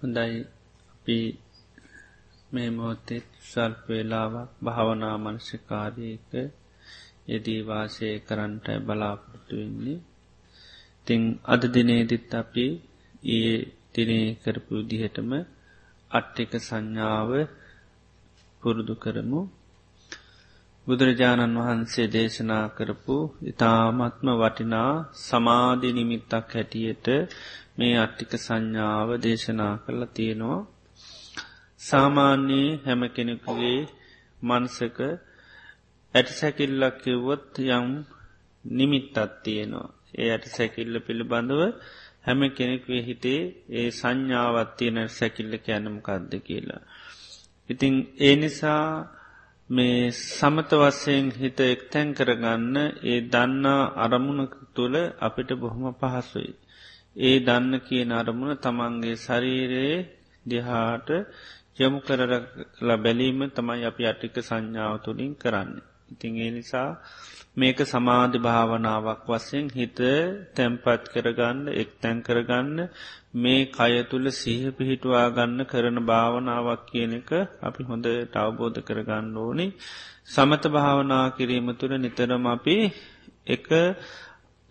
හොඳයි. 0.00 0.38
අපි 0.94 1.18
මේ 2.52 2.70
මොහොතෙත් 2.70 3.26
සල්ප 3.42 3.78
වෙලාවක් 3.88 4.50
භාවනා 4.64 5.16
මනසිකාරයක 5.16 6.30
යෙදී 7.28 7.60
වාසය 7.60 8.08
කරන්ටයි 8.18 8.78
බලාපොරොත්තු 8.78 9.54
වෙන්නේ. 9.56 9.98
තිං 11.06 11.22
අද 11.44 11.62
දිනේදිත් 11.74 12.30
අපි 12.34 12.66
ඒ 13.30 13.54
දිනේ 13.94 14.28
කරපු 14.34 14.74
දිහටම 14.82 15.30
අට්ටික 16.10 16.52
සංඥාව 16.58 17.30
පුරුදු 18.62 18.94
කරමු. 18.94 19.40
බුදුරජාණන් 20.88 21.56
වහන්සේ 21.58 22.06
දේශනා 22.08 22.64
කරපු 22.70 23.16
ඉතාමත්ම 23.44 24.28
වටිනා 24.34 24.92
සමාධි 25.20 25.90
නිමිත්තක් 25.92 26.50
හැටියට 26.50 27.06
මේ 27.76 27.94
අට්ටික 27.96 28.32
සංඥාව 28.36 29.08
දේශනා 29.18 29.74
කරලා 29.78 30.10
තියෙනවා 30.10 30.60
සාමාන්‍යයේ 31.80 32.78
හැම 32.84 33.02
කෙනෙකුගේ 33.10 33.80
මන්සක 34.42 34.98
ඇට 36.14 36.28
සැකිල්ලක් 36.30 36.96
කිව්වොත් 36.98 37.52
යම් 37.68 37.88
නිමිත්තත් 38.64 39.16
තියෙනවා 39.42 39.88
ඒ 40.14 40.28
ඇට 40.30 40.46
සැකිල්ල 40.48 40.94
පිළිබඳව 41.00 41.60
හැම 42.22 42.40
කෙනෙක්වේ 42.52 43.02
හිතේ 43.02 43.42
ඒ 43.72 43.88
සංඥාවත් 43.90 44.70
තියෙන 44.76 44.98
සැකිල්ල 45.10 45.52
කැනමකක්ද 45.58 46.32
කියලා. 46.40 46.82
ඉතිං 47.70 47.94
ඒ 48.20 48.34
නිසා 48.36 48.84
මේ 49.70 50.10
සමත 50.10 50.70
වස්සයෙන් 50.74 51.26
හිත 51.32 51.58
එක්තැන් 51.62 52.08
කරගන්න 52.14 52.76
ඒ 53.04 53.18
දන්නා 53.26 53.82
අරමුණක 53.96 54.54
තුළ 54.74 54.96
අපිට 55.20 55.50
බොහොම 55.54 55.84
පහසුයි. 55.94 56.52
ඒ 57.20 57.36
දන්න 57.40 57.74
කියන 57.80 58.10
අරමුණ 58.12 58.54
තමන්ගේ 58.56 59.16
ශරීරයේ 59.16 59.96
දිහාට 60.46 61.08
යොමු 61.76 61.98
කරලා 62.00 62.96
බැලීම 62.98 63.40
තමයි 63.50 63.82
අපි 63.84 64.02
අටික 64.04 64.36
සංඥාව 64.40 64.94
තුළින් 64.98 65.32
කරන්න. 65.34 65.70
ඉතින් 66.10 66.34
ඒ 66.36 66.50
නිසා 66.50 66.90
මේක 67.56 67.78
සමාධි 67.84 68.38
භාවනාවක් 68.40 69.22
වස්සයෙන් 69.26 69.66
හිත 69.70 69.98
තැම්පත් 70.54 71.02
කරගන්න 71.06 71.58
එක් 71.74 71.90
තැන් 72.00 72.16
කරගන්න 72.22 72.78
මේ 73.34 73.62
කය 73.68 73.94
තුළ 74.04 74.26
සීහ 74.32 74.62
පිහිටවා 74.72 75.26
ගන්න 75.30 75.60
කරන 75.64 75.98
භාවනාවක් 76.04 76.82
කියන 76.88 77.12
එක 77.14 77.30
අපි 77.60 77.82
හොඳ 77.84 78.06
අවබෝධ 78.36 78.78
කරගන්න 78.80 79.26
ඕනි. 79.36 79.66
සමත 80.26 80.64
භාවනා 80.68 81.26
කිරීම 81.30 81.68
තුළ 81.74 81.94
නිතරම 81.96 82.44
අපි 82.46 82.76
එක 83.46 83.66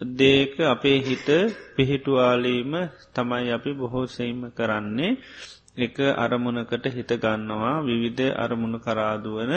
දේක 0.02 0.54
අපේ 0.66 1.00
හිත 1.00 1.28
පිහිටුවාලීම 1.74 2.74
තමයි 3.10 3.50
අපි 3.52 3.72
බොහෝසෙයිම 3.74 4.40
කරන්නේ. 4.52 5.18
එක 5.78 5.98
අරමුණකට 6.16 6.86
හිත 6.88 7.12
ගන්නවා 7.16 7.76
විවිධ 7.82 8.34
අරමුණු 8.36 8.80
කරාදුවන 8.80 9.54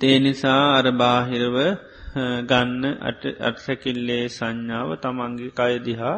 ඒ 0.00 0.18
නිසා 0.18 0.62
අර 0.72 0.86
බාහිරව 0.94 1.56
ගන්න 2.46 2.84
අත්සැකිල්ලේ 3.42 4.24
සංඥාව 4.28 4.90
තමන්ගේ 4.96 5.52
කයදිහා 5.52 6.16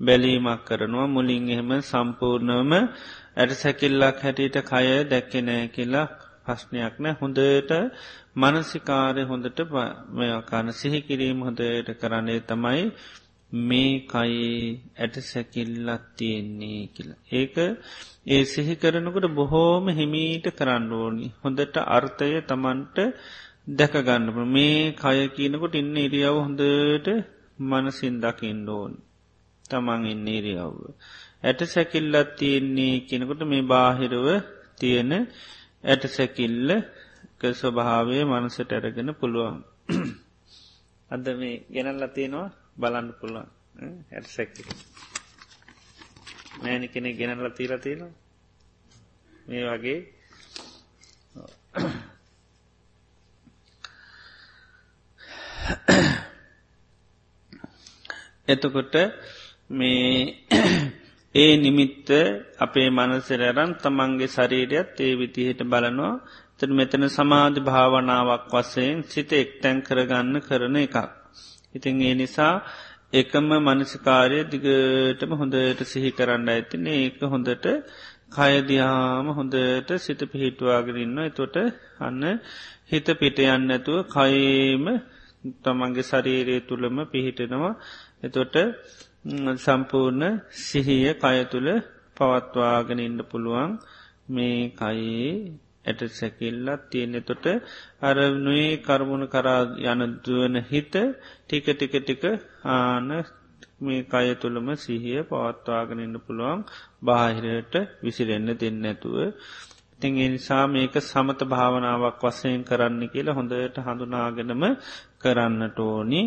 බැලීමක් 0.00 0.60
කරනවා. 0.64 1.06
මුලින් 1.08 1.44
එහෙම 1.48 1.70
සම්පූර්ණවම 1.82 2.72
ඇට 3.36 3.52
සැකිල්ලක් 3.54 4.18
හැටියට 4.18 4.56
කය 4.62 4.86
දැක්කෙනෑ 5.04 5.64
කියලා 5.68 6.06
ප්‍රශ්නයක් 6.44 6.94
නෑ. 6.98 7.14
හොඳට 7.14 7.70
මනසිකාරය 8.36 9.22
හොඳට 9.24 9.60
මෙයකාන 10.10 10.68
සිහිකිරීම 10.72 11.38
හොඳට 11.40 11.90
කරන්නේ 12.00 12.40
තමයි 12.42 12.82
මේ 13.52 14.06
කයි 14.06 14.46
ඇට 14.96 15.14
සැකිල්ලත් 15.22 16.02
තියෙන්නේ 16.16 16.80
කියලා. 16.86 17.20
ඒක 17.32 17.56
ඒ 18.26 18.42
සිහි 18.44 18.74
කරනකට 18.76 19.26
බොහෝම 19.30 19.84
හිමීට 19.90 20.46
කරන්න 20.52 20.92
ඕනි. 20.92 21.26
හොඳට 21.42 21.76
අර්ථය 21.88 22.30
තමන්ට 22.42 22.98
දැකගන්නප 23.70 24.38
මේ 24.48 24.94
කය 24.94 25.18
කියනකොට 25.28 25.74
ඉන්න 25.74 25.96
ඉරියාව 25.98 26.36
හොඳට 26.38 27.08
මනසින් 27.60 28.16
දකින්න 28.20 28.68
ඕන්. 28.68 28.92
තමන් 29.64 30.06
ඉන්න 30.06 30.28
ඉරියව්ව. 30.28 30.78
ඇට 31.42 31.60
සැකිල්ලත් 31.66 32.30
තියෙන්නේ 32.36 32.94
කියනකොට 33.02 33.42
මේ 33.44 33.62
බාහිරව 33.64 34.26
තියෙන 34.78 35.12
ඇට 35.84 36.02
සැකිල්ල 36.08 36.68
ස්වභාවය 37.54 38.16
මනසට 38.24 38.70
ඇරගෙන 38.70 39.10
පුළුවන්. 39.14 39.58
අද 41.10 41.24
මේ 41.34 41.62
ගෙනල්ල 41.68 42.02
තියෙනවා 42.10 42.48
බලන්න 42.76 43.08
පුළුවන් 43.12 43.48
ඇට 44.12 44.26
සැකිල්. 44.28 44.68
නෑනි 46.60 46.88
කෙනෙ 46.88 47.10
ගෙනල්ල 47.12 47.50
තීර 47.52 47.72
තියෙනවා 47.78 48.12
මේ 49.46 49.64
වගේ 49.68 49.98
එතකොට 58.48 58.94
මේ 59.70 60.10
ඒ 61.34 61.52
නිමිත්ත 61.56 62.08
අපේ 62.58 62.88
මනසරරන් 62.90 63.72
තමන්ගේ 63.76 64.28
ශරීරයත් 64.28 65.00
ඒ 65.00 65.14
විතිහට 65.14 65.60
බලනවා 65.64 66.14
තර 66.58 66.70
මෙතන 66.72 67.04
සමාධ 67.10 67.58
භාවනාවක් 67.62 68.44
වසයෙන් 68.52 68.98
සිත 69.04 69.30
එක්තැන් 69.34 69.78
කරගන්න 69.82 70.36
කරන 70.40 70.76
එකක්. 70.78 71.19
ඉතින් 71.74 72.02
ඒ 72.02 72.14
නිසා 72.14 72.54
එකම 73.12 73.48
මනසිකාරය 73.58 74.38
දිගටම 74.46 75.32
හොඳට 75.34 75.80
සිහි 75.84 76.10
කරන්න 76.12 76.48
ඇතින. 76.48 76.86
ඒක 76.88 77.20
හොඳට 77.24 77.66
කයදිහාම 78.30 79.26
හොඳට 79.30 79.90
සිත 79.98 80.20
පිහිටවාගෙනන්න 80.24 81.18
එතොට 81.20 81.56
අන්න 82.00 82.22
හිත 82.86 83.08
පිට 83.14 83.38
යන්න 83.46 83.70
ඇතුව 83.70 83.98
කයේම 84.08 84.84
තමන්ගේ 85.62 86.04
ශරීරය 86.04 86.56
තුළම 86.62 86.96
පිහිටෙනවා. 87.06 87.74
එතොට 88.22 88.54
සම්පූර්ණ 89.58 90.40
සිහිය 90.60 91.08
කය 91.14 91.38
තුළ 91.46 91.68
පවත්වාගෙන 92.16 93.00
ඉන්න 93.00 93.20
පුළුවන්. 93.24 93.70
මේ 94.28 94.70
කයේ 94.72 95.30
ඇට 95.84 96.00
සැකිල්ලත් 96.12 96.82
තියෙන 96.88 97.14
තොට 97.22 97.46
අර 98.02 98.16
නුවේ 98.38 98.72
කර්මුණ 98.80 99.24
කරා 99.28 99.60
යනදුවන 99.86 100.56
හිත 100.64 100.94
ටික 101.40 101.66
ටික 101.68 101.94
ටික 101.98 102.24
ආන 102.70 103.08
මේ 103.80 104.02
කය 104.04 104.28
තුළම 104.36 104.68
සිහිය 104.76 105.20
පවත්වාගෙන 105.24 106.00
ඉන්න 106.00 106.16
පුළුවන්. 106.18 106.60
බාහිරයට 107.02 107.74
විසිරෙන්න්න 108.00 108.50
දෙන්න 108.54 108.84
ඇතුව 108.84 109.16
ඉතින් 109.94 110.14
එනිසා 110.18 110.64
මේක 110.66 110.94
සමත 111.02 111.40
භාවනාවක් 111.44 112.22
වසයෙන් 112.22 112.62
කරන්න 112.64 113.02
කියලා 113.06 113.34
හොඳට 113.34 113.76
හඳුනාගෙනම 113.78 114.62
කරන්නට 115.18 115.78
ඕනි. 115.80 116.22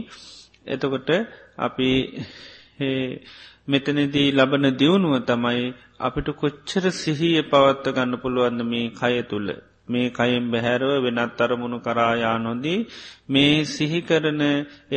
එතකොට 0.65 1.09
අපි 1.57 1.89
මෙතනදී 3.67 4.31
ලබන 4.31 4.65
දියුණුව 4.75 5.13
තමයි 5.23 5.67
අපිට 5.99 6.29
කොච්චර 6.35 6.85
සිහිය 6.93 7.37
පවත්ත 7.43 7.93
ගන්න 7.95 8.19
පුළුවන්න 8.19 8.61
මේ 8.65 8.87
කය 8.91 9.21
තුළ. 9.23 9.49
මේ 9.85 10.09
කයිම් 10.09 10.45
බැහැරව 10.47 10.91
වෙනත් 11.03 11.39
අරමුණු 11.39 11.77
කරායා 11.79 12.35
නොදී 12.39 12.79
මේ 13.29 13.55
සිහිකරන 13.65 14.41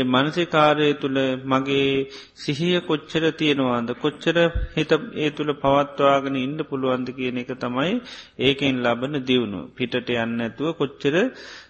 මනසිකාරය 0.06 0.88
තුළ 0.94 1.18
මගේ 1.44 2.10
සිහිය 2.36 2.80
කොච්චර 2.80 3.24
තියෙනවාද? 3.32 3.88
කොච්චර 3.96 4.36
හිත 4.74 4.92
ඒ 5.16 5.30
තුළ 5.30 5.52
පවත්වාගෙන 5.56 6.36
ඉන්න 6.36 6.58
පුළුවන්ද 6.64 7.08
කියන 7.12 7.38
එක 7.38 7.52
තමයි 7.56 7.94
ඒකෙන් 8.40 8.82
ලබන 8.84 9.14
දියුණු 9.22 9.60
පිටට 9.76 10.10
යන්න 10.16 10.42
ඇතුව 10.42 10.74
කොච්චර 10.74 11.14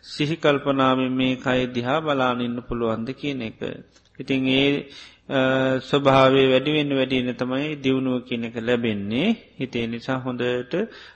සිහිකල්පනාවෙන් 0.06 1.12
මේ 1.14 1.36
කයි 1.38 1.62
දිහා 1.70 2.00
බලාන 2.00 2.40
ඉන්න 2.40 2.58
පුළුවන්ද 2.62 3.08
කියන 3.14 3.42
එක. 3.42 3.60
ඉතින් 4.18 4.48
ඒ 4.48 4.70
ස්වභාවේ 5.28 6.46
වැඩිවෙන්න 6.46 6.92
වැඩින 6.92 7.28
තමයි 7.34 7.70
දියුණුව 7.76 8.22
කියන 8.22 8.44
එක 8.44 8.56
ලැබෙන්නේ. 8.58 9.28
හිතේ 9.52 9.86
නිසා 9.86 10.18
හොඳට 10.18 10.74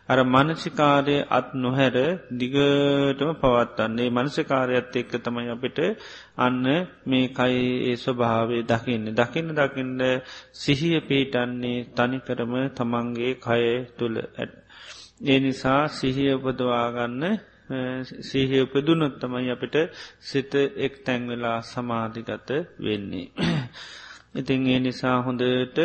අර 0.09 0.19
මනසිකාරය 0.27 1.17
අත් 1.31 1.55
නොහැර 1.55 1.97
දිගටම 2.33 3.31
පවත්තන්නේ 3.37 4.11
මනසිකාරයත් 4.11 4.97
එක්ක 4.97 5.13
තමයි 5.21 5.49
අපිට 5.49 5.79
අන්න 6.37 6.65
මේ 7.07 7.29
කයි 7.31 7.61
ඒ 7.85 7.97
ස්වභාවේ 7.97 8.63
දකින්න. 8.65 9.05
දකින්න 9.13 9.55
දකින්න 9.55 10.01
සිහිය 10.55 11.01
පීටන්නේ 11.01 11.87
තනිකරම 11.91 12.53
තමන්ගේ 12.71 13.35
කය 13.37 13.65
තුළ. 13.97 14.17
ඇත්. 14.35 14.53
ඒ 15.23 15.39
නිසා 15.39 15.83
සිහිය 15.91 16.35
උපදවාගන්න 16.35 17.23
සීහය 18.23 18.59
උපදුනොත් 18.61 19.15
තමයි 19.19 19.51
අපිට 19.51 19.77
සිත 20.21 20.53
එක් 20.77 20.95
තැන්වෙලා 21.05 21.59
සමාධිගත 21.63 22.51
වෙන්නේ. 22.79 23.27
ඉතින් 24.35 24.67
ඒ 24.67 24.81
නිසා 24.81 25.17
හොඳට 25.23 25.79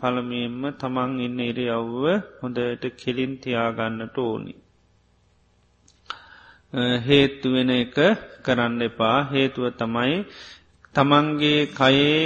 පළමියෙන්ම 0.00 0.62
තමන් 0.74 1.12
ඉන්න 1.20 1.38
ඉරි 1.40 1.66
අව්ව 1.70 2.04
හොඳට 2.40 2.84
කෙලින් 2.96 3.32
තියාගන්නට 3.38 4.16
ඕනි. 4.18 4.54
හේත්තු 7.02 7.48
වෙන 7.48 7.70
එක 7.72 7.96
කරන්න 8.44 8.80
එපා 8.82 9.18
හේතුව 9.28 9.66
තමයි 9.72 10.16
තමන්ගේ 10.94 11.60
කයේ 11.70 12.22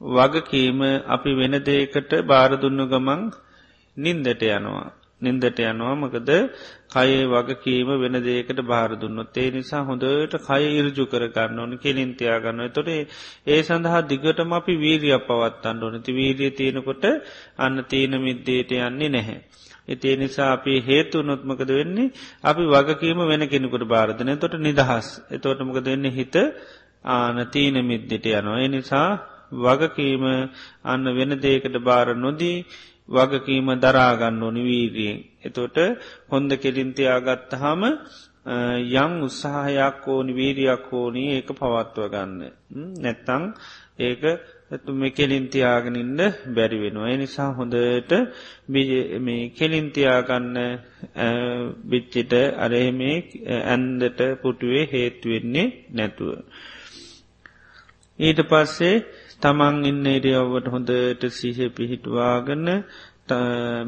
වගකීම 0.00 0.80
අපි 1.06 1.30
වෙන 1.32 1.54
දේකට 1.60 2.12
බාරදුන්න 2.22 2.80
ගමන් 2.86 3.22
නින්දට 3.96 4.42
යනවා. 4.50 5.01
නින්දට 5.22 5.60
යනවා. 5.62 5.94
මකද 5.96 6.30
කයේ 6.88 7.22
වගකීම 7.26 7.90
වෙන 7.96 8.16
දේකට 8.20 8.60
භාරදුන්නොත් 8.64 9.36
ඒ 9.36 9.48
නිසා 9.50 9.82
හොඳට 9.82 10.36
කය 10.40 10.62
ඉරජු 10.72 11.04
කරගන්න 11.06 11.58
ඕන 11.58 11.72
කෙලින්තියාගන්න 11.78 12.62
තොට 12.70 12.90
ඒ 13.46 13.60
සඳහා 13.62 14.02
දිගටම 14.04 14.52
අපි 14.52 14.74
වීරිය 14.76 15.16
පවත්තන්න 15.22 15.82
ඕනති 15.82 16.12
වීරිය 16.12 16.52
තියෙනකොට 16.52 17.04
අන්න 17.58 17.84
තීන 17.86 18.14
මිද්දේට 18.20 18.72
යන්නේ 18.80 19.10
නැහැ. 19.10 19.38
එතිේ 19.86 20.16
නිසා 20.16 20.52
අපි 20.52 20.74
හේතු 20.80 21.22
නොත්මකද 21.22 21.70
වෙන්නේ? 21.70 22.12
අපි 22.42 22.62
වගකීම 22.66 23.20
වෙන 23.24 23.48
කෙනෙකුට 23.48 23.84
භාරධනය 23.86 24.36
තොට 24.36 24.54
නිදහස්. 24.60 25.06
එතෝටමක 25.30 25.78
දෙන්න 25.82 26.04
හිත 26.10 26.36
ආනතීන 27.06 27.76
මිද්දිට 27.82 28.26
යනවා. 28.28 28.60
එනිසා 28.60 29.08
වගකීම 29.54 30.24
අන්න 30.84 31.04
වෙන 31.10 31.32
දේකට 31.38 31.76
භාර 31.80 32.08
නොදී 32.16 32.64
වගකීම 33.12 33.68
දරාගන්න 33.76 34.42
ඕනි 34.42 34.62
වීරියෙන්. 34.62 35.18
එතොට 35.42 35.76
හොඳ 36.28 36.50
කෙලින්තියාගත්ත 36.56 37.52
හම 37.54 37.82
යං 38.44 39.12
උත්සාහයක් 39.22 40.02
ඕනි 40.06 40.32
වීරියක් 40.32 40.86
ඕනී 40.92 41.28
ඒක 41.32 41.48
පවත්ව 41.52 42.08
ගන්න. 42.08 42.40
නැත්තං 42.98 43.44
ඒක 44.00 44.22
ඇතු 44.70 44.92
මේ 44.92 45.10
කෙලින්තියාගෙනඉන්න 45.10 46.20
බැරි 46.48 46.78
වෙනවා. 46.78 47.08
එනිසා 47.08 47.50
හොඳට 47.52 48.12
මේ 49.18 49.50
කෙලින්තියාගන්න 49.50 50.56
බිච්චිට 51.84 52.32
අරහෙමේ 52.58 53.16
ඇන්දට 53.64 54.20
පුටුවේ 54.42 54.84
හේතුවෙන්නේ 54.92 55.66
නැතුව. 55.90 56.30
ඊට 58.18 58.40
පස්සේ 58.44 58.96
තමන් 59.42 59.76
ඉන්න 59.84 60.06
ඉරියව්වට 60.08 60.66
හොඳට 60.68 61.22
සිහ 61.30 61.58
පිහිටවාගන්න 61.70 62.68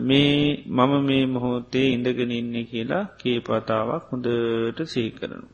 මේ 0.01 0.65
මම 0.69 0.93
මේ 1.03 1.25
මොහොතේ 1.27 1.89
ඉඳගෙන 1.89 2.33
ඉන්න 2.33 2.55
කියලා 2.67 3.05
කේපතාවක් 3.19 4.05
හොඳට 4.11 4.79
සීකරනු. 4.87 5.49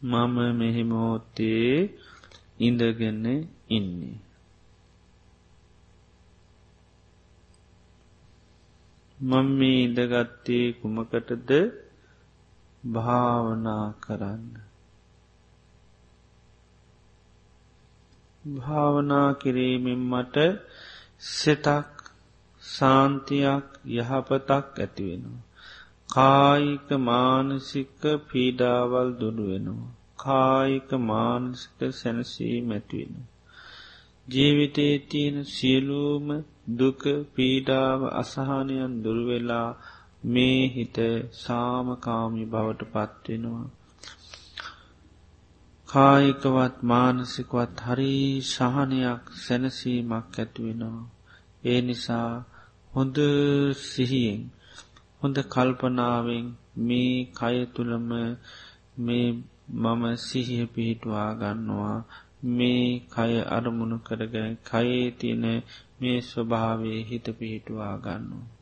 මම 0.00 0.36
මෙහිමෝතේ 0.54 1.72
ඉඳගන්න 2.58 3.26
ඉන්නේ. 3.68 4.18
මං 9.18 9.46
මේ 9.58 9.78
ඉඳගත්තේ 9.82 10.66
කුමකටද 10.72 11.50
භාවනා 12.82 13.86
කරන්න. 14.00 14.67
භාවනා 18.56 19.30
කිරීමෙන් 19.34 20.02
මට 20.04 20.36
සෙතක් 21.30 21.88
සාන්තියක් 22.62 23.66
යහපතක් 23.96 24.66
ඇතිවෙනවා. 24.76 25.46
කායික 26.10 26.88
මානසික 27.02 28.02
පීඩාවල් 28.28 29.10
දුරුවෙනවා. 29.20 29.94
කායික 30.18 30.90
මානසික 31.02 31.80
සැනසී 31.92 32.56
මැතිවෙන. 32.62 33.26
ජීවිතේ 34.26 34.94
තියෙන 35.08 35.36
සියලූම 35.46 36.26
දුක 36.78 37.02
පීඩාව 37.34 38.00
අසහනයන් 38.12 38.94
දුර්වෙලා 39.04 39.70
මේ 40.24 40.62
හිත 40.68 40.96
සාමකාමි 41.34 42.44
බවට 42.46 42.90
පත්වෙනවා. 42.92 43.66
කායිකවත් 45.88 46.74
මානසිකවත් 46.82 47.76
හරි 47.80 48.14
ශහනයක් 48.44 49.22
සැනසීමක් 49.36 50.34
ඇතිවෙනවා. 50.34 51.04
ඒ 51.64 51.80
නිසා 51.80 52.32
හොඳ 52.90 53.16
සිහියෙන් 53.84 54.42
හොඳ 55.20 55.36
කල්පනාවෙන් 55.46 56.46
මේ 56.78 57.14
කය 57.32 57.56
තුළම 57.66 58.10
මේ 58.98 59.28
මම 59.76 60.02
සිහිය 60.18 60.66
පිහිටවා 60.66 61.30
ගන්නවා 61.34 61.96
මේ 62.50 62.84
කය 63.08 63.32
අරමුණු 63.48 63.98
කරගෙන 63.98 64.52
කයේ 64.64 65.06
තියෙන 65.12 65.44
මේ 66.00 66.18
ස්වභාවේ 66.22 67.00
හිත 67.02 67.26
පිහිටවා 67.38 67.94
ගන්නවා. 67.96 68.57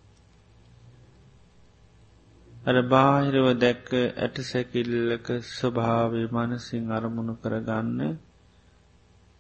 අර 2.66 2.76
බාහිරව 2.84 3.46
දැක්ක 3.56 3.90
ඇට 4.16 4.36
සැකිල්ලක 4.44 5.26
ස්වභාවය 5.50 6.22
මනසිං 6.30 6.86
අරමුණු 6.90 7.34
කරගන්න 7.36 8.00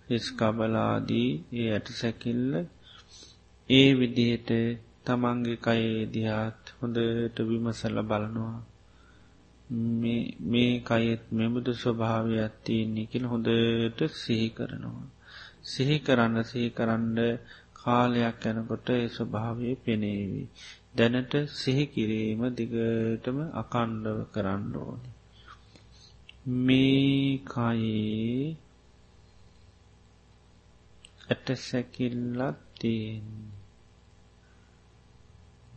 හිස්කබලාදී 0.08 1.30
ඒ 1.54 1.68
ඇට 1.70 1.88
සැකිල්ල 1.94 2.52
ඒ 3.68 3.88
විදිහට 3.94 4.50
තමන්ගේ 5.04 5.58
කයේ 5.58 6.00
දිහාත් 6.08 6.60
හොඳට 6.76 7.36
විමසල 7.48 7.96
බලනවා 8.04 8.58
මේ 9.70 10.80
කයෙත් 10.80 11.22
මෙමුදු 11.30 11.72
ස්වභාවයක් 11.74 12.52
තියන්නේ 12.64 13.06
කියල 13.06 13.24
හොඳට 13.24 14.00
සිහි 14.14 14.48
කරනවා. 14.50 15.06
සිහි 15.64 15.96
කරන්න 15.98 16.44
සිහි 16.44 16.70
කරන්න 16.70 17.18
කාලයක් 17.76 18.36
යැනකොට 18.40 18.86
ඒ 18.90 19.08
ස්වභාවය 19.08 19.74
පෙනේවී. 19.76 20.48
දැනට 20.96 21.34
සිහිකිරීම 21.52 22.40
දිගටම 22.54 23.38
අකණ්ඩව 23.52 24.18
කරන්න 24.32 24.74
ඕනි. 24.76 25.10
මේ 26.58 27.38
කයේ 27.44 28.56
ඇට 31.28 31.46
සැකිල්ලක් 31.58 32.58
තියෙන්. 32.80 33.26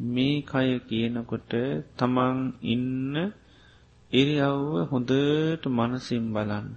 මේ 0.06 0.36
කය 0.44 0.70
කියනකොට 0.88 1.54
තමන් 1.98 2.38
ඉන්න 2.66 3.16
ඉරියව්ව 4.12 4.74
හොඳට 4.90 5.64
මනසිම් 5.70 6.26
බලන්න. 6.34 6.70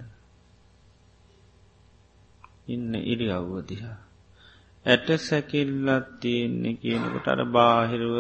ඉන්න 2.66 2.92
ඉරියව්ව 3.04 3.52
දිහා. 3.68 4.00
ඇට 4.86 5.08
සැකිල්ලත් 5.20 6.06
තියෙන්නේ 6.20 6.74
කියනකට 6.74 7.26
අර 7.28 7.40
බාහිරුව 7.48 8.18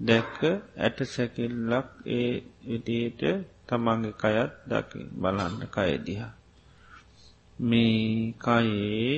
දැක්ක 0.00 0.38
ඇට 0.78 0.98
සැකිල්ලක් 1.06 1.88
ඒ 2.08 2.30
විදියට 2.64 3.22
තමන්ගේ 3.68 4.18
කයත් 4.22 4.52
දක 4.66 4.90
බලන්න 5.14 5.62
කයදිහා. 5.68 6.32
මේ 7.58 8.34
කයේ 8.38 9.14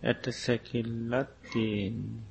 ඇට 0.00 0.24
සැකිල්ලත් 0.34 1.30
තියෙන්නේ. 1.44 2.28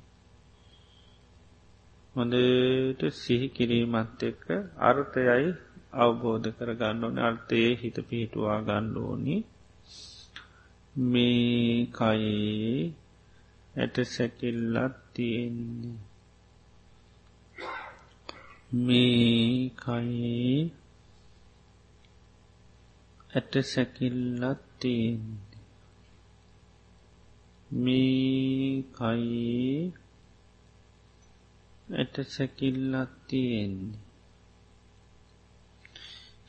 හොඳට 2.14 3.02
සිහි 3.14 3.48
කිරීමත් 3.50 4.22
එක්ක 4.22 4.46
අර්ථයයි 4.80 5.50
අවබෝධ 5.96 6.48
කර 6.56 6.70
ගන්න 6.74 7.04
ඕන 7.04 7.18
අර්ථයේ 7.20 7.72
හිත 7.74 7.96
පිහිටුවා 8.08 8.58
ගන්න 8.60 8.96
ඕනි 9.00 9.36
මේ 10.94 11.86
කයේ 11.92 12.92
ඇට 13.80 13.96
සැකිල්ලත් 14.06 14.96
තියෙන්නේ. 15.14 15.98
මේ 18.80 19.70
කයේ 19.76 20.58
ඇට 23.30 23.54
සැකිල්ලත් 23.64 24.60
තියෙන්නේ. 24.80 25.62
මේ 27.78 28.82
කයේ 28.92 29.92
ඇට 31.92 32.16
සැකිල්ලත් 32.28 33.12
තියෙන්නේ. 33.28 33.98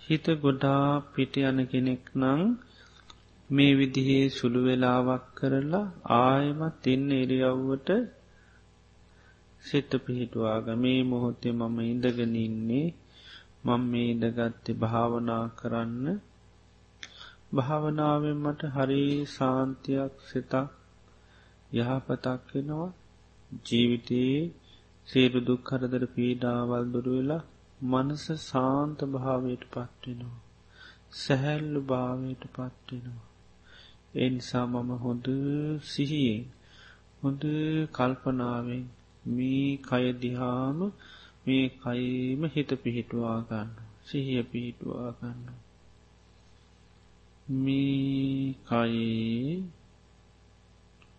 හිත 0.03 0.25
ගොඩා 0.41 0.87
පිට 1.13 1.33
යන 1.41 1.59
කෙනෙක් 1.67 2.03
නං 2.15 2.41
මේ 3.51 3.73
විදිහේ 3.73 4.25
සුළු 4.29 4.59
වෙලාවක් 4.61 5.23
කරලා 5.37 5.85
ආයමත් 6.17 6.83
ඉන්න 6.87 7.07
එරියව්වට 7.13 7.89
සිත 9.63 9.91
පිහිටවාග 10.03 10.67
මේ 10.77 10.99
මොහොතේ 11.03 11.53
මම 11.53 11.77
ඉඳගෙන 11.83 12.35
ඉන්නේ 12.39 12.87
මං 13.63 13.81
මේ 13.87 14.07
ඉඩගත්තේ 14.11 14.79
භාවනා 14.79 15.45
කරන්න. 15.55 16.05
භාවනාවෙන් 17.53 18.37
මට 18.37 18.61
හරි 18.69 19.03
සාන්තියක් 19.29 20.13
සිතක් 20.27 20.53
යහපතක් 21.71 22.45
වෙනවා 22.49 22.89
ජීවිතයේ 23.65 24.39
සේරු 25.07 25.39
දුක් 25.41 25.61
කරදර 25.63 26.03
පීඩාවල් 26.13 26.85
දුරුවෙලා 26.93 27.47
මනස 27.89 28.25
සාන්ත 28.43 28.99
භාවයට 29.11 29.63
පත්වෙනවා 29.69 30.39
සැහැල්ලු 31.15 31.81
භාවයට 31.85 32.43
පත්වෙනවා 32.49 33.30
එනිසා 34.13 34.65
මම 34.65 34.89
හොඳ 34.97 35.25
සිහියෙන් 35.83 36.43
හොඳ 37.21 37.43
කල්පනාවෙන් 37.93 38.83
මේ 39.29 39.69
කයදිහාම 39.81 40.79
මේ 41.45 41.65
කයිම 41.79 42.41
හිත 42.49 42.69
පිහිටවා 42.83 43.39
ගන්න 43.47 43.91
සිහිය 44.03 44.43
පිහිටවා 44.43 45.09
ගන්න. 45.13 45.41
මේ 47.57 48.55
කයේ 48.63 49.63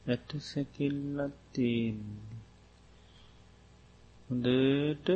ඇට 0.06 0.30
සැකිල්ලත් 0.40 1.36
තියෙන්නේ. 1.52 2.40
හොඳට 4.26 5.08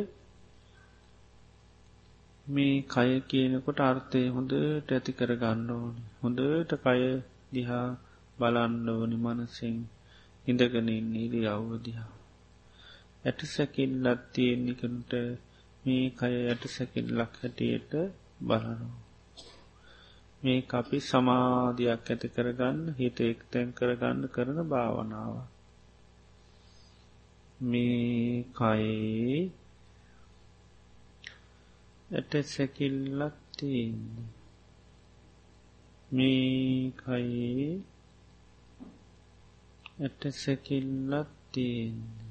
මේ 2.46 2.76
කය 2.88 3.10
කියනකොට 3.28 3.80
අර්ථය 3.80 4.22
හොඳට 4.30 4.90
ඇති 4.90 5.12
කර 5.12 5.32
ගන්න 5.36 5.70
ඕනි. 5.70 6.02
හොඳට 6.22 6.72
කය 6.84 7.00
දිහා 7.52 7.88
බලන්න 8.38 8.88
ඕනි 8.88 9.16
මනසිං 9.16 9.76
ඉඳගනින් 10.46 11.08
ඉරි 11.16 11.40
අව්වදිහා 11.46 12.12
ඇට 13.24 13.40
සැකිල්ලත් 13.46 14.20
තියෙන්නිකට 14.32 15.12
මේ 15.84 16.06
කය 16.10 16.34
ඇට 16.42 16.64
සැකිල්ලක් 16.68 17.32
හැටියට 17.40 17.92
බලනවා. 18.40 18.96
මේ 20.42 20.60
අපි 20.70 20.98
සමාධයක් 21.02 22.06
ඇති 22.06 22.28
කරගන්න 22.28 22.80
හිත 22.98 23.18
එක් 23.22 23.40
තැන් 23.50 23.68
කරගන්න 23.72 24.20
කරන 24.28 24.58
භාවනාව 24.64 25.34
මේ 27.60 28.44
කයේ 28.54 29.40
ඇට 32.10 32.32
සැකිල්ලක් 32.46 33.36
තියන්නේ. 33.56 34.28
මේ 36.16 36.92
කයේ 36.96 37.68
ඇට 40.00 40.22
සැකිල්ලක් 40.32 41.30
තියන්නේ. 41.52 42.30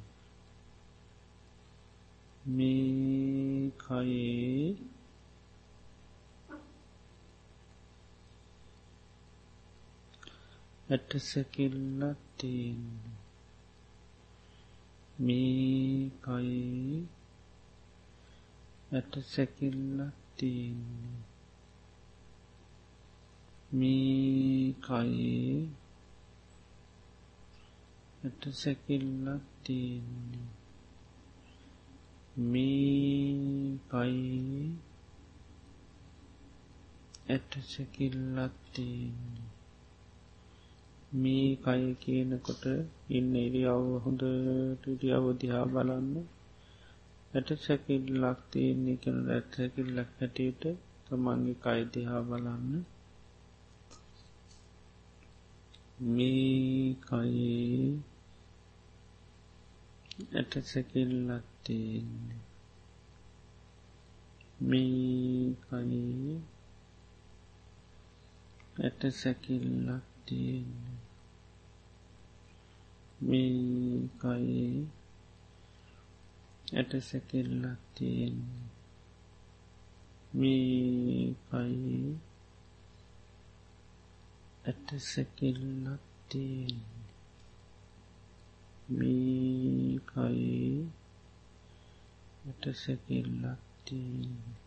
මේ 2.47 3.71
කයේ 3.83 4.75
ඇට 10.89 11.11
සැකිල්ලක් 11.19 12.19
තියන්නේ. 12.37 13.13
මේ 15.19 16.09
කයේ 16.23 16.99
ඇට 18.91 19.13
සැකිල්ලක් 19.25 20.13
තියන්නේ. 20.37 21.34
මේ 23.71 24.73
කයේ 24.81 25.67
ඇට 28.23 28.43
සැකිල්ලක් 28.53 29.43
තියන්නේ. 29.63 30.47
මේ 32.45 33.79
කයේ 33.87 34.71
ඇට 37.27 37.51
සැකිල්ලක් 37.65 38.55
තියන්නේ. 38.73 39.49
මේ 41.13 41.49
කය 41.55 41.83
කියනකොට 41.95 42.63
ඉන්න 43.09 43.35
ඉරියව් 43.37 43.85
හොඳට 44.03 44.83
ඉරියව 44.87 45.25
දිහා 45.39 45.65
බලන්න. 45.65 46.09
ඇට 47.33 47.49
සැකිල් 47.59 48.05
ලක්තියන්නේ 48.21 48.97
කන 48.97 49.17
ඇත් 49.29 49.47
සැකිල්ලක් 49.51 50.09
හැටියට 50.19 50.63
තමන්ගේ 51.05 51.61
කයිදිහා 51.63 52.21
බලන්න. 52.21 52.67
මේ 55.99 56.95
කයේ 57.01 57.99
ඇට 60.35 60.53
සැකිල්ලක් 60.63 61.43
තියෙන්නේ. 61.63 62.41
මේ 64.61 65.55
කයේ 65.69 66.41
ඇට 68.83 69.01
සැකිල්ලක් 69.11 70.03
තියෙන්නේ. 70.25 70.99
මේ 73.21 74.09
කයේ 74.19 74.85
ඇට 76.73 76.91
සැකිල්ලක් 77.01 77.79
තියෙන්නේ. 77.95 78.67
මේ 80.35 81.35
කයේ 81.49 82.34
ඇට 84.65 84.87
සැකිල්ලක් 85.03 86.03
තියෙන්නේ. 86.29 87.09
මේ 88.89 89.99
කයේ 90.05 90.85
ඇට 92.45 92.63
සැකිල්ලක් 92.75 93.61
තියෙන්නේ. 93.85 94.57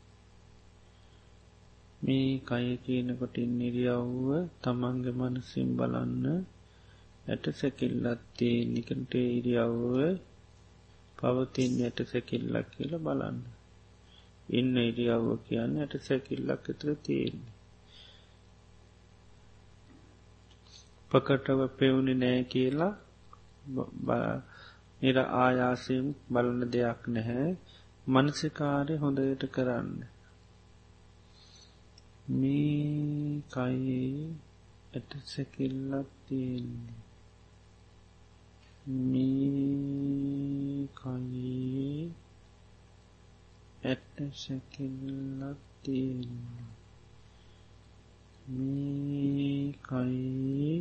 මේ 2.01 2.33
කය 2.41 2.67
කියනකොටින් 2.85 3.51
නිරියව්ව 3.59 4.29
තමන්ගේ 4.63 5.19
මනසිම් 5.21 5.69
බලන්න 5.79 6.25
ඇට 7.27 7.45
සැකිල්ලත්තේ 7.61 8.59
නිකට 8.65 9.13
ඉරියව්ව 9.29 9.97
පවතින් 11.19 11.73
ඇට 11.81 11.99
සැකිල්ලක් 12.13 12.67
කියල 12.75 12.93
බලන්න. 12.99 13.39
ඉන්න 14.49 14.75
ඉරියව්ව 14.81 15.29
කියන්න 15.47 15.73
ඇට 15.77 15.95
සැකිල්ලක් 16.01 16.65
එතර 16.73 16.89
තියෙන්නේ. 17.05 17.58
පකටව 21.11 21.61
පෙවුණි 21.79 22.15
නෑ 22.15 22.41
කියලා 22.45 22.95
නිර 25.01 25.17
ආයාසයෙන් 25.37 26.07
බලන 26.31 26.61
දෙයක් 26.73 27.01
නැහැ. 27.09 27.51
මනසිකාරය 28.07 28.95
හොඳයට 28.97 29.43
කරන්න. 29.51 29.91
මේ 32.31 33.43
කයේ 33.49 34.09
ඇට 34.95 35.11
සැකිල්ලක් 35.25 36.09
තියෙන්නේ. 36.27 37.01
මේ 39.05 40.89
කයේ 40.95 41.93
ඇට 43.85 44.17
සැකිල්ලක් 44.35 45.61
තියෙන්නේ. 45.83 46.78
මේ 48.49 49.73
කයේ 49.83 50.75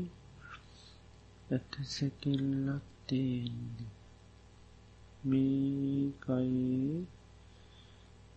ඇට 1.52 1.74
සැකිල්ලක් 1.86 2.84
තියෙන්නේ. 3.08 3.94
මේ 5.26 6.12
කයේ 6.20 7.06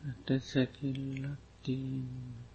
ඇට 0.07 0.27
සැකිල්ලක් 0.43 1.41
තියන්න. 1.63 2.52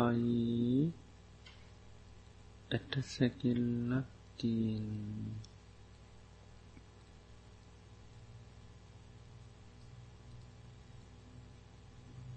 මේකයේ 0.00 0.82
ඇට 2.70 2.92
සැකිල්ලක් 3.12 4.08
තියන්නේ 4.38 5.50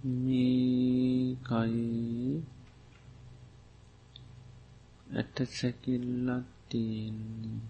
මේ 0.03 1.37
කයි 1.47 2.43
ඇට 5.11 5.37
සැකිල්ලක් 5.49 6.47
තියෙන්නේ. 6.69 7.61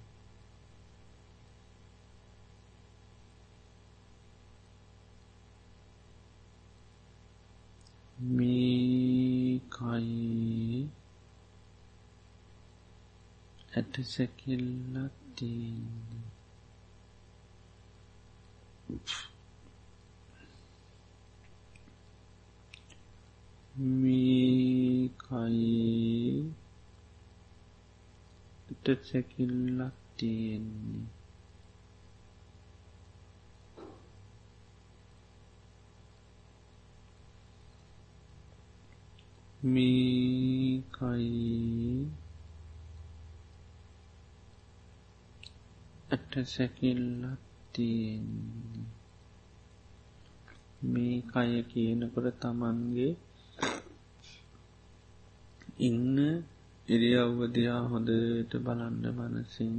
මේ 8.29 9.59
කයි 9.69 10.89
ඇට 13.75 13.93
සැකිල්ලක් 14.05 15.15
තියෙන්නේ. 15.35 16.27
මේ 23.99 25.09
කයේ 25.23 26.43
ට 28.83 28.85
සැකිල්ලක් 29.09 29.95
තියෙන්නේ. 30.17 31.05
මේ 39.63 40.81
කයි 40.91 42.22
ඇට 46.13 46.33
සැකිල්ලක් 46.47 47.41
තියෙන්නේ. 47.73 48.87
මේ 50.83 51.17
කය 51.29 51.51
කියනකොට 51.63 52.27
තමන්ගේ 52.41 53.11
ඉන්න 55.79 56.17
ඉරියව්වදයා 56.87 57.81
හොඳට 57.87 58.53
බලන්න 58.59 59.05
මනසින් 59.17 59.75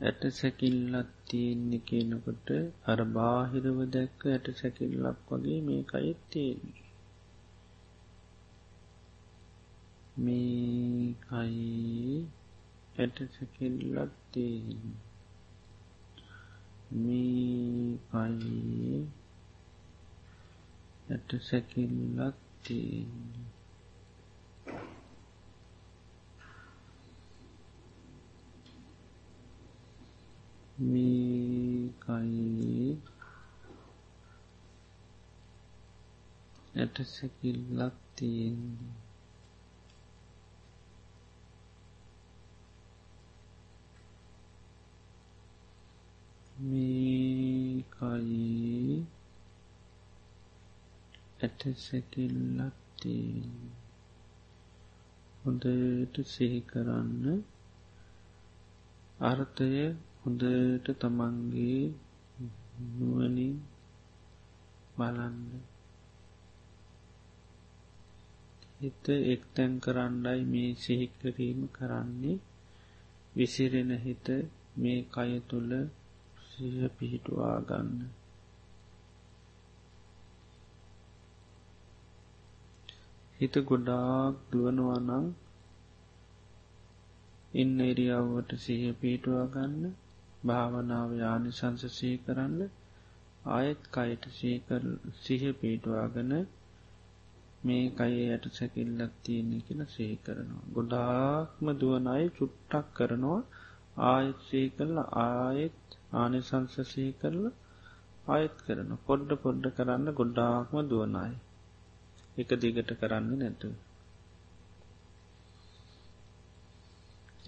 ඇට 0.00 0.22
සැකිල්ලත් 0.30 1.10
තියෙන්නේ 1.28 1.78
කියනකොට 1.80 2.48
අර 2.86 3.00
බාහිරව 3.10 3.78
දැක්ක 3.90 4.20
ඇට 4.26 4.46
සැකිල්ලක් 4.56 5.18
වගේ 5.28 5.60
මේ 5.60 5.82
අයිත් 5.92 6.20
තියෙන්නේ. 6.30 6.84
මේකයි 10.16 11.70
ඇට 12.36 12.45
සැකිල්ලක් 13.34 14.12
තියෙන 14.32 14.96
මේකයි 16.96 19.06
ඇට 21.08 21.40
සැකිල්ලක් 21.40 22.36
තියෙන්නේ 22.64 23.46
මේකයි 30.78 33.00
ඇට 36.74 37.06
සැකිල්ලක් 37.06 37.94
තියෙන්නේ 38.16 39.05
ඇට 51.46 51.60
සැකිල්ලක් 51.80 52.76
තියෙන්නේ 52.98 53.84
හොඳට 55.42 56.16
සිහි 56.26 56.60
කරන්න. 56.62 57.24
අර්ථය 59.20 59.68
හොඳට 60.20 60.88
තමන්ගේ 60.96 61.82
නුවනින් 62.94 63.54
බලන්න. 64.96 65.38
හිත 68.80 69.04
එක්තැන් 69.26 69.72
කරන්නයි 69.80 70.40
මේ 70.44 70.70
සිහිකිරීම 70.76 71.60
කරන්නේ. 71.68 72.42
විසිරෙන 73.34 73.92
හිත 74.00 74.26
මේ 74.76 75.00
කය 75.08 75.32
තුළ 75.48 75.72
සිහ 76.46 76.76
පිහිටුවා 76.96 77.58
ගන්න. 77.60 77.90
හිත 83.38 83.56
ගොඩාක් 83.64 84.34
දුවනවනං 84.50 85.26
ඉන්න 87.54 87.74
එරියව්වට 87.82 88.52
සිහ 88.60 88.82
පිටුවා 88.96 89.46
ගන්න 89.52 89.94
භාවනාව 90.44 91.10
යානිසංසසී 91.18 92.16
කරන්න 92.24 92.60
ආයෙත් 93.48 93.82
කයට 93.90 94.24
සිහ 95.20 95.42
පිටවාගන 95.56 96.32
මේ 97.62 97.84
කයේ 97.92 98.26
යට 98.32 98.46
සැකිල්ලක් 98.52 99.12
තියන්නේ 99.22 99.64
කියල 99.66 99.80
සේ 99.88 100.14
කරනවා. 100.22 100.64
ගොඩාක්ම 100.74 101.66
දුවන 101.76 102.06
අයි 102.08 102.26
චුට්ටක් 102.34 102.86
කරනවා 102.96 103.40
ආයත් 104.06 104.38
සේ 104.48 104.66
කරල 104.74 104.98
ආයෙත් 105.20 105.96
ආනිසංසසී 106.14 107.10
කරල 107.20 107.42
ආයත් 108.28 108.56
කරන 108.64 108.90
පොඩ්ඩ 109.06 109.30
පොඩ්ඩ 109.42 109.74
කරන්න 109.76 110.08
ගොඩ්ඩාක්ම 110.14 110.76
දුවනයි. 110.86 111.34
එක 112.36 112.50
දිගට 112.56 112.90
කරන්නේ 112.94 113.38
නැතු. 113.38 113.68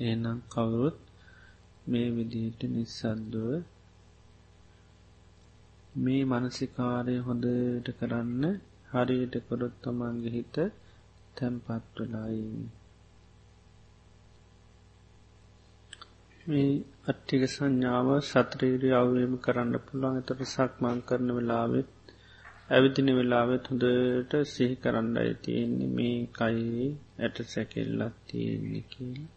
එනම් 0.03 0.38
කවුරුත් 0.48 0.98
මේ 1.87 2.09
විදිහට 2.11 2.61
නිස්සද්දුව 2.68 3.51
මේ 5.98 6.22
මනසිකාරය 6.24 7.14
හොඳට 7.20 7.88
කරන්න 7.98 8.44
හරියට 8.90 9.35
කොරොත් 9.46 9.74
තමන්ගේ 9.83 10.33
හිත 10.33 10.57
තැම්පත් 11.37 11.94
වෙලායි 11.96 12.44
මේ 16.46 16.72
අට්ටික 17.07 17.42
සංඥාව 17.46 18.09
සත්‍රීරී 18.24 18.94
අවවේම 18.94 19.35
කරන්න 19.38 19.74
පුළුවන් 19.83 20.20
එතට 20.20 20.42
සක්මං 20.46 20.98
කරන 21.03 21.29
වෙලාවෙත් 21.37 21.88
ඇවිදින 22.68 23.09
වෙලාවෙත් 23.12 23.64
හොඳට 23.66 24.33
සිහි 24.46 24.74
කරන්නයි 24.76 25.33
තියෙන්නේ 25.42 25.90
මේ 25.90 26.18
කයි 26.33 26.87
ඇට 27.18 27.37
සැකෙල්ලත් 27.46 28.16
තියෙන්නේ 28.26 28.85
කියලා. 28.90 29.31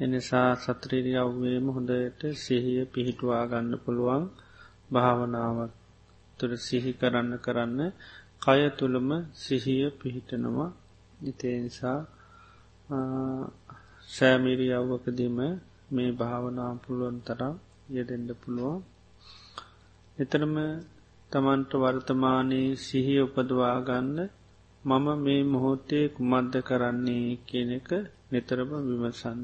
එනිසා 0.00 0.48
සත්‍රීරියව්වේම 0.56 1.66
හොඳට 1.68 2.20
සිහිය 2.36 2.80
පිහිටුවා 2.86 3.44
ගන්න 3.46 3.74
පුළුවන් 3.84 4.24
භාවනාවක් 4.90 5.72
තුළ 6.38 6.54
සිහි 6.58 6.92
කරන්න 6.92 7.32
කරන්න 7.38 7.80
කය 8.42 8.60
තුළම 8.72 9.10
සිහිය 9.36 9.84
පිහිටනවා. 9.92 10.70
ඉතේනිසා 11.22 11.98
සෑමිරියව්වකදීම 14.08 15.38
මේ 15.90 16.10
භාවනා 16.12 16.72
පුළුවන් 16.82 17.18
තරම් 17.20 17.54
යෙදෙන්ඩ 17.88 18.30
පුළුවන්. 18.36 18.80
එතරම 20.18 20.54
තමන්ට 21.32 21.72
වර්තමානයේ 21.76 22.70
සිහි 22.78 23.14
උපදවා 23.20 23.76
ගන්න 23.82 24.18
මම 24.84 25.06
මේ 25.20 25.42
මොහොතේ 25.46 26.06
කුමද්ද 26.10 26.54
කරන්නේ 26.62 27.28
කියන 27.42 27.70
එක 27.72 27.90
නිතරම 28.30 28.70
විමසන්න. 28.88 29.40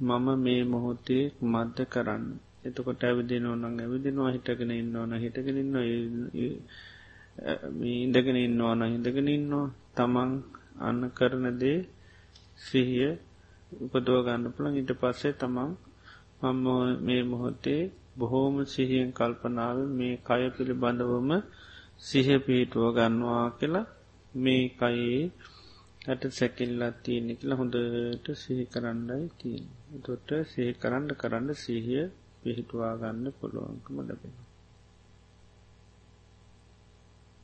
මම 0.00 0.26
මේ 0.38 0.62
මොහොතේ 0.64 1.24
මද්ද 1.44 1.78
කරන්න. 1.86 2.24
එතකොට 2.62 3.02
ඇවිදින 3.02 3.46
ඕනං 3.46 3.64
ඇවිදිනවා 3.76 4.30
හිටගෙන 4.30 4.72
ඉන්න 4.72 4.96
ඕන 4.96 5.12
හිටගෙන 5.14 5.58
ඉන්න 5.58 5.76
ඉඳගෙන 7.94 8.38
ඉන්න 8.38 8.60
ඕන 8.60 8.82
හිඳගෙන 8.84 9.28
ඉන්නවා. 9.28 9.68
තමන් 9.94 10.30
අන්න 10.80 11.00
කරනදේ 11.10 11.78
සිහිය 12.58 13.12
උපදෝ 13.72 14.20
ගන්න 14.22 14.52
පුළන් 14.54 14.76
ඉට 14.76 14.92
පස්සේ 15.00 15.34
තමන් 15.34 15.70
මම 16.42 16.66
මේ 17.00 17.22
මොහොතේ 17.24 17.82
බොහෝම 18.16 18.54
සිහියෙන් 18.66 19.10
කල්පනාව 19.12 19.76
මේ 19.92 20.14
කය 20.22 20.42
පිළිබඳවම 20.50 21.30
සිහ 22.00 22.28
පිහිටුව 22.44 22.86
ගන්නවා 22.96 23.46
කියලා 23.52 23.90
මේ 24.34 24.64
කයේ 24.74 25.20
ඇට 26.02 26.22
සැකිල්ලත් 26.30 26.96
තියෙනෙ 27.02 27.32
කියලා 27.34 27.58
හොඳට 27.58 28.26
සිහි 28.36 28.64
කරන්නයි 28.66 29.26
තියෙන් 29.38 29.66
තොට 30.04 30.28
සිහි 30.44 30.72
කරන්න 30.74 31.10
කරන්න 31.14 31.48
සිහිය 31.56 32.04
පිහිටවා 32.42 32.94
ගන්න 32.96 33.26
පුළුවන්කම 33.32 33.96
ලැබෙන 34.00 34.34